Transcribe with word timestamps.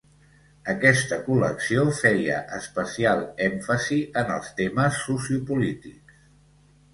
Aquesta 0.71 1.17
col·lecció 1.25 1.83
feia 1.97 2.37
especial 2.61 3.21
èmfasi 3.49 3.99
en 4.23 4.33
els 4.37 4.51
temes 4.63 4.99
sociopolítics. 5.11 6.19